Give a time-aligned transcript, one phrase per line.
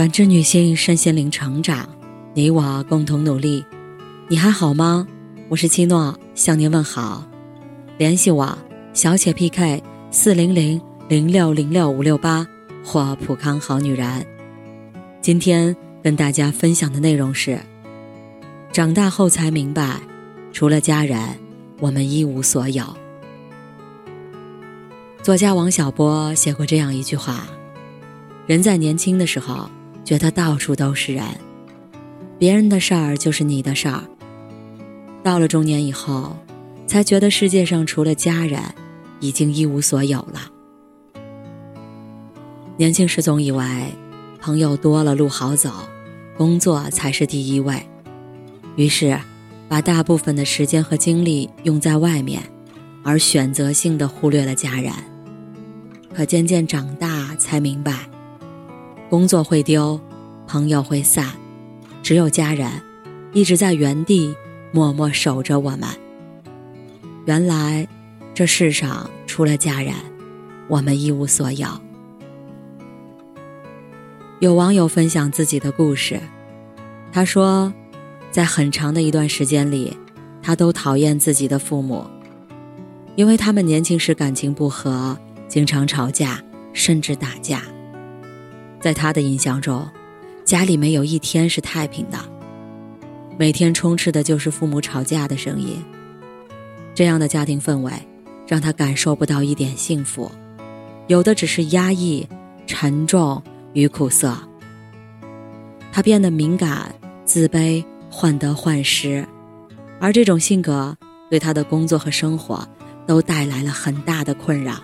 [0.00, 1.86] 感知女性身心灵成长，
[2.32, 3.62] 你我共同努力。
[4.28, 5.06] 你还好吗？
[5.50, 7.22] 我是七诺，向您问好。
[7.98, 8.56] 联系我，
[8.94, 12.46] 小且 PK 四零零零六零六五六八
[12.82, 14.26] 或普康好女人。
[15.20, 17.60] 今天跟大家分享的内容是：
[18.72, 20.00] 长大后才明白，
[20.50, 21.18] 除了家人，
[21.78, 22.82] 我们一无所有。
[25.22, 27.46] 作家王小波写过这样一句话：
[28.46, 29.68] 人在年轻的时候。
[30.10, 31.24] 觉得到处都是人，
[32.36, 34.02] 别人的事儿就是你的事儿。
[35.22, 36.36] 到了中年以后，
[36.84, 38.60] 才觉得世界上除了家人，
[39.20, 40.50] 已经一无所有了。
[42.76, 43.64] 年轻时总以为，
[44.40, 45.70] 朋友多了路好走，
[46.36, 47.80] 工作才是第一位，
[48.74, 49.16] 于是，
[49.68, 52.42] 把大部分的时间和精力用在外面，
[53.04, 54.92] 而选择性的忽略了家人。
[56.12, 58.10] 可渐渐长大，才明白。
[59.10, 60.00] 工作会丢，
[60.46, 61.26] 朋友会散，
[62.00, 62.70] 只有家人
[63.32, 64.32] 一直在原地
[64.70, 65.80] 默默守着我们。
[67.26, 67.88] 原来，
[68.32, 69.92] 这世上除了家人，
[70.68, 71.66] 我们一无所有。
[74.38, 76.20] 有网友分享自己的故事，
[77.12, 77.72] 他说，
[78.30, 79.96] 在很长的一段时间里，
[80.40, 82.06] 他都讨厌自己的父母，
[83.16, 86.40] 因为他们年轻时感情不和，经常吵架，
[86.72, 87.60] 甚至打架。
[88.80, 89.86] 在他的印象中，
[90.42, 92.18] 家里没有一天是太平的，
[93.38, 95.76] 每天充斥的就是父母吵架的声音。
[96.94, 97.92] 这样的家庭氛围，
[98.46, 100.32] 让他感受不到一点幸福，
[101.08, 102.26] 有的只是压抑、
[102.66, 103.42] 沉重
[103.74, 104.34] 与苦涩。
[105.92, 109.26] 他变得敏感、自卑、患得患失，
[110.00, 110.96] 而这种性格
[111.28, 112.66] 对他的工作和生活
[113.06, 114.76] 都带来了很大的困扰。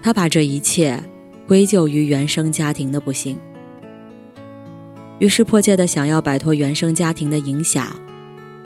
[0.00, 1.02] 他把这一切。
[1.46, 3.38] 归咎于原生家庭的不幸，
[5.18, 7.94] 于是迫切的想要摆脱原生家庭的影响，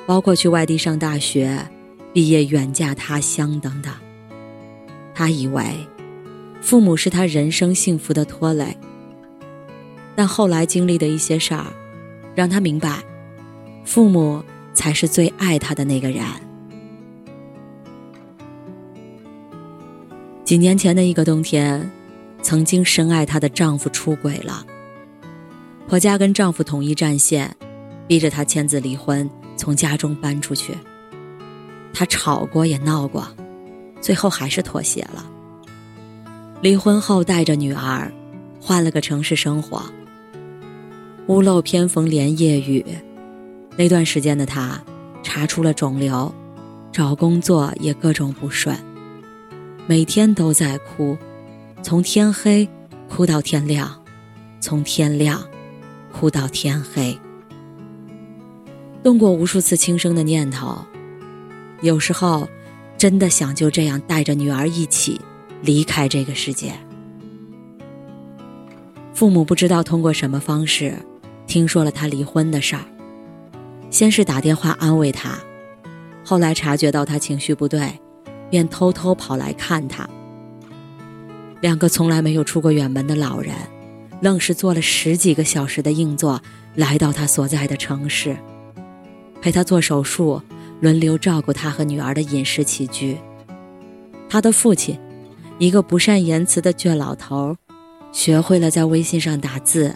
[0.06, 1.58] 包括去外地上大学、
[2.12, 3.92] 毕业远嫁他乡等等。
[5.12, 5.64] 他以为
[6.60, 8.76] 父母是他人生幸福的拖累，
[10.14, 11.66] 但后来经历的一些事儿，
[12.36, 13.03] 让他明白，
[13.84, 14.41] 父母
[14.72, 16.24] 才是最爱他的那个人。
[20.44, 21.91] 几年前的一个冬天。
[22.48, 24.64] 曾经深爱她的丈夫出轨了，
[25.86, 27.54] 婆家跟丈夫统一战线，
[28.06, 30.75] 逼着她签字离婚，从家中搬出去。
[31.92, 33.28] 她吵过也闹过，
[34.00, 35.31] 最后还是妥协了。
[36.62, 38.10] 离婚后带着女儿，
[38.59, 39.82] 换了个城市生活。
[41.26, 42.82] 屋漏偏逢连夜雨，
[43.76, 44.82] 那段时间的她
[45.22, 46.34] 查出了肿瘤，
[46.92, 48.75] 找工作也各种不顺，
[49.86, 51.15] 每天都在哭。
[51.83, 52.69] 从天黑
[53.09, 54.03] 哭到天亮，
[54.61, 55.43] 从天亮
[56.12, 57.19] 哭到天黑，
[59.03, 60.77] 动过无数次轻生的念头，
[61.81, 62.49] 有时候
[62.99, 65.21] 真的想就这样带着女儿一起
[65.62, 66.72] 离开这个世界。
[69.15, 70.95] 父母不知道通过什么方式
[71.47, 72.84] 听说了他离婚的事儿，
[73.89, 75.39] 先是打电话安慰他，
[76.25, 77.99] 后来察觉到他情绪不对，
[78.50, 80.09] 便偷偷跑来看他。
[81.60, 83.54] 两个从来没有出过远门的老人，
[84.20, 86.41] 愣是坐了十几个小时的硬座，
[86.74, 88.36] 来到他所在的城市，
[89.41, 90.41] 陪他做手术，
[90.80, 93.16] 轮流照顾他和女儿的饮食起居。
[94.28, 94.98] 他的父亲，
[95.58, 97.56] 一个不善言辞的倔老头，
[98.12, 99.94] 学会了在微信上打字，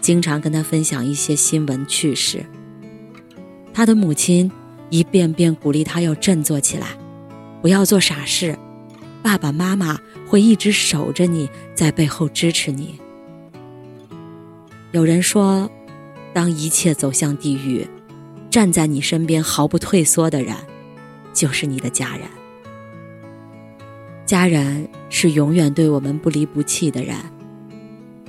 [0.00, 2.44] 经常跟他分享一些新闻趣事。
[3.72, 4.50] 他的母亲，
[4.90, 6.88] 一遍遍鼓励他要振作起来，
[7.62, 8.58] 不要做傻事。
[9.28, 12.98] 爸爸妈妈会一直守着你，在背后支持你。
[14.92, 15.70] 有人说，
[16.32, 17.86] 当一切走向地狱，
[18.48, 20.56] 站在你身边毫不退缩的人，
[21.34, 22.22] 就是你的家人。
[24.24, 27.14] 家人是永远对我们不离不弃的人，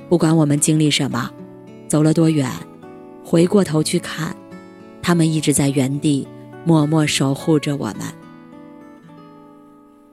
[0.06, 1.30] 不管我们经历什么，
[1.88, 2.46] 走了多远，
[3.24, 4.36] 回过头去看，
[5.00, 6.28] 他们一直在原地
[6.66, 8.19] 默默守护着我们。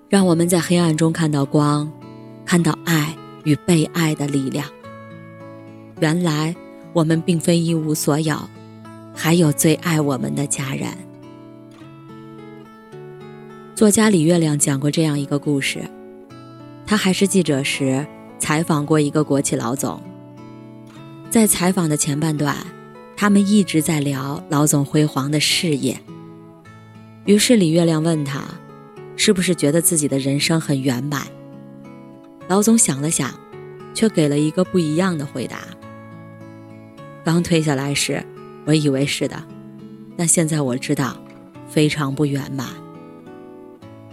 [0.09, 1.91] 让我们在黑暗中看到光，
[2.45, 3.13] 看到爱
[3.43, 4.65] 与被爱的力量。
[5.99, 6.55] 原来
[6.93, 8.37] 我们并非一无所有，
[9.13, 10.87] 还有最爱我们的家人。
[13.75, 15.81] 作家李月亮讲过这样一个故事：
[16.85, 18.07] 他还是记者时，
[18.39, 20.01] 采访过一个国企老总。
[21.29, 22.55] 在采访的前半段，
[23.17, 25.99] 他们一直在聊老总辉煌的事业。
[27.25, 28.45] 于是李月亮问他。
[29.17, 31.27] 是不是觉得自己的人生很圆满？
[32.47, 33.33] 老总想了想，
[33.93, 35.57] 却给了一个不一样的回答。
[37.25, 38.23] 刚退下来时，
[38.65, 39.43] 我以为是的，
[40.15, 41.17] 但现在我知道，
[41.67, 42.69] 非常不圆满。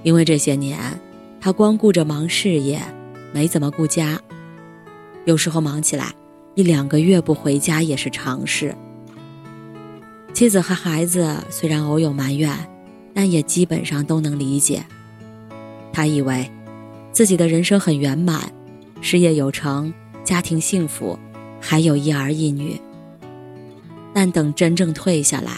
[0.03, 0.79] 因为这些年，
[1.41, 2.81] 他光顾着忙事业，
[3.33, 4.21] 没怎么顾家。
[5.27, 6.13] 有时候忙起来，
[6.55, 8.75] 一两个月不回家也是常事。
[10.33, 12.53] 妻子和孩子虽然偶有埋怨，
[13.15, 14.85] 但也基本上都能理解。
[15.95, 16.51] 他以为
[17.13, 18.53] 自己的人生很圆满，
[19.01, 19.95] 事业有成，
[20.25, 21.17] 家庭幸福，
[21.61, 22.79] 还有一儿一女。
[24.13, 25.53] 但等真正退下来，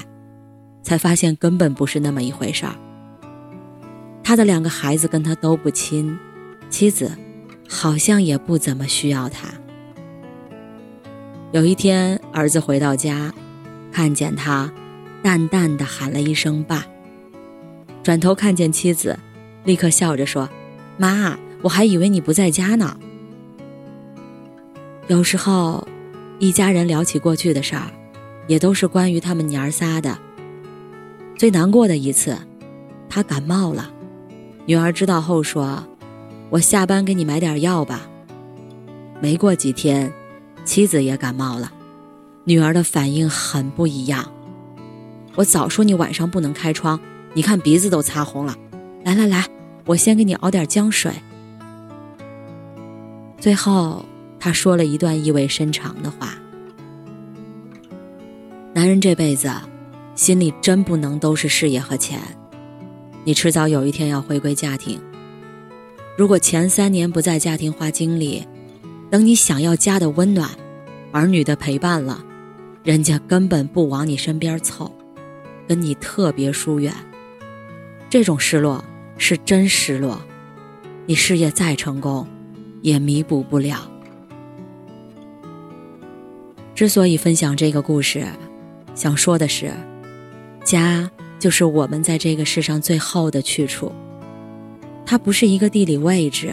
[0.83, 2.75] 才发现根本不是那么一回事儿。
[4.23, 6.19] 他的两个孩子跟他都不亲，
[6.69, 7.11] 妻子
[7.67, 9.49] 好像也不怎么需要他。
[11.53, 13.33] 有一天，儿子回到家，
[13.91, 14.71] 看见他，
[15.23, 16.85] 淡淡的喊了一声“爸”，
[18.05, 19.19] 转头看见妻子，
[19.67, 20.49] 立刻笑着说
[20.97, 22.97] ：“妈，我还以为你不在家呢。”
[25.09, 25.87] 有时候，
[26.39, 27.91] 一家人聊起过去的事儿，
[28.47, 30.17] 也都是关于他们娘儿仨的。
[31.37, 32.39] 最难过的一次，
[33.09, 33.91] 他感冒了。
[34.65, 35.87] 女儿知道后说
[36.49, 38.09] ：“我下班给你买点药吧。”
[39.21, 40.13] 没过几天，
[40.65, 41.73] 妻子也感冒了，
[42.45, 44.31] 女儿的反应很不一样。
[45.35, 46.99] 我早说你晚上不能开窗，
[47.35, 48.57] 你看鼻子都擦红了。
[49.05, 49.47] 来来来，
[49.87, 51.11] 我先给你熬点姜水。
[53.39, 54.05] 最后，
[54.39, 56.35] 他说了一段意味深长的话
[58.75, 59.51] ：“男人这辈子，
[60.15, 62.21] 心里真不能都是事业和钱。”
[63.25, 65.01] 你迟早有一天要回归家庭。
[66.17, 68.47] 如果前三年不在家庭花精力，
[69.11, 70.51] 等你想要家的温暖、
[71.13, 72.25] 儿女的陪伴了，
[72.83, 74.91] 人家根本不往你身边凑，
[75.69, 76.93] 跟你特别疏远。
[78.09, 78.83] 这种失落
[79.19, 80.21] 是真失落，
[81.07, 82.27] 你事业再成功，
[82.83, 83.91] 也弥补不了。
[86.75, 88.27] 之所以分享这个故事，
[88.95, 89.73] 想说的是，
[90.65, 91.11] 家。
[91.39, 93.93] 就是我们在这个世上最后的去处，
[95.05, 96.51] 它不是一个地理位置，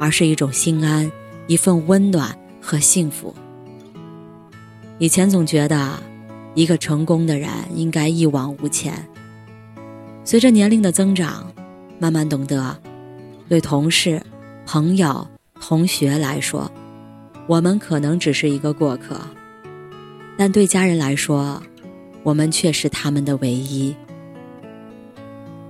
[0.00, 1.10] 而是一种心安，
[1.46, 3.32] 一份温暖和幸福。
[4.98, 5.96] 以前总觉得，
[6.56, 8.92] 一个成功的人应该一往无前。
[10.24, 11.50] 随着年龄的增长，
[12.00, 12.76] 慢慢懂得，
[13.46, 14.22] 对同事、
[14.64, 15.24] 朋友、
[15.60, 16.68] 同学来说，
[17.46, 19.20] 我们可能只是一个过客，
[20.38, 21.62] 但对家人来说，
[22.22, 23.94] 我们却是他们的唯一。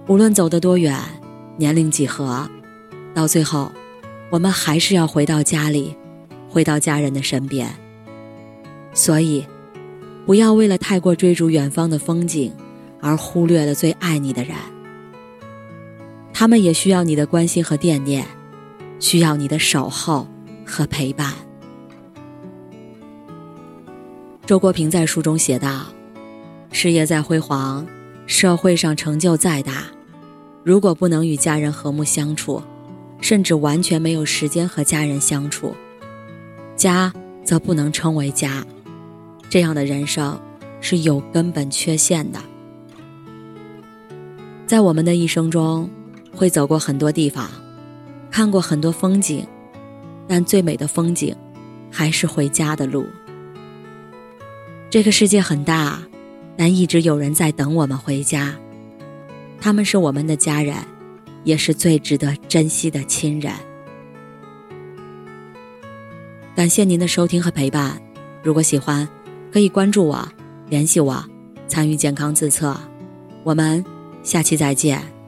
[0.06, 0.96] 无论走得多远，
[1.56, 2.48] 年龄几何，
[3.12, 3.72] 到最后，
[4.30, 5.96] 我们还是要回到家里，
[6.48, 7.68] 回到家人的身边。
[8.92, 9.44] 所以，
[10.26, 12.52] 不要为了太过追逐远方的风景，
[13.00, 14.54] 而忽略了最爱你的人。
[16.40, 18.26] 他们也需要你的关心和惦念，
[18.98, 20.26] 需要你的守候
[20.64, 21.34] 和陪伴。
[24.46, 25.84] 周国平在书中写道。
[26.72, 27.86] 事业再辉煌，
[28.26, 29.84] 社会上成就再大，
[30.64, 32.62] 如果不能与家人和睦相处，
[33.20, 35.74] 甚至完全没有时间和家人相处，
[36.74, 37.12] 家
[37.44, 38.64] 则不能称为家。
[39.50, 40.40] 这样的人生
[40.80, 42.40] 是有根本缺陷的。
[44.66, 45.90] 在我们的一生中，
[46.40, 47.50] 会走过很多地方，
[48.30, 49.46] 看过很多风景，
[50.26, 51.36] 但最美的风景，
[51.90, 53.04] 还是回家的路。
[54.88, 56.00] 这个世界很大。
[56.56, 58.54] 但一直有人在等我们回家，
[59.60, 60.76] 他们是我们的家人，
[61.44, 63.52] 也是最值得珍惜的亲人。
[66.56, 68.00] 感谢您的收听和陪伴，
[68.42, 69.06] 如果喜欢，
[69.52, 70.26] 可以关注我，
[70.68, 71.22] 联系我，
[71.68, 72.74] 参与健康自测。
[73.42, 73.84] 我们
[74.22, 75.19] 下期再见。